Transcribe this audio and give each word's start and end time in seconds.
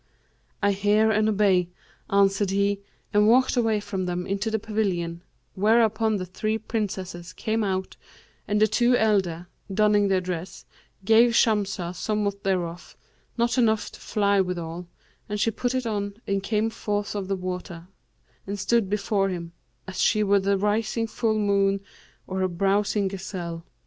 'I 0.63 0.71
hear 0.71 1.11
and 1.11 1.29
obey,' 1.29 1.69
answered 2.09 2.49
he, 2.49 2.79
and 3.13 3.27
walked 3.27 3.55
away 3.55 3.79
from 3.79 4.07
them 4.07 4.25
into 4.25 4.49
the 4.49 4.57
pavilion, 4.57 5.21
whereupon 5.53 6.15
the 6.17 6.25
three 6.25 6.57
Princesses 6.57 7.33
came 7.33 7.63
out 7.63 7.95
and 8.47 8.59
the 8.59 8.65
two 8.65 8.95
elder, 8.97 9.47
donning 9.71 10.07
their 10.07 10.19
dress, 10.19 10.65
gave 11.05 11.35
Shamsah 11.35 11.93
somewhat 11.93 12.43
thereof, 12.43 12.97
not 13.37 13.59
enough 13.59 13.91
to 13.91 13.99
fly 13.99 14.41
withal, 14.41 14.87
and 15.29 15.39
she 15.39 15.51
put 15.51 15.75
it 15.75 15.85
on 15.85 16.15
and 16.25 16.41
came 16.41 16.71
forth 16.71 17.13
of 17.13 17.27
the 17.27 17.35
water, 17.35 17.87
and 18.47 18.57
stood 18.57 18.89
before 18.89 19.29
him, 19.29 19.51
as 19.87 19.99
she 20.01 20.23
were 20.23 20.39
the 20.39 20.57
rising 20.57 21.05
full 21.05 21.37
moon 21.37 21.79
or 22.25 22.41
a 22.41 22.49
browsing 22.49 23.07
gazelle. 23.07 23.67